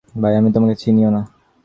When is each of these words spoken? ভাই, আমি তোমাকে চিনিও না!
ভাই, 0.15 0.33
আমি 0.35 0.49
তোমাকে 0.51 0.75
চিনিও 0.75 1.09
না! 1.09 1.21